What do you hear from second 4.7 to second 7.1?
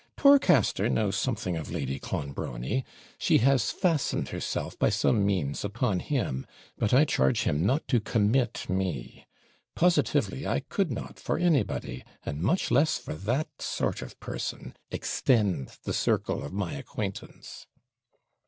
by some means, upon him: but I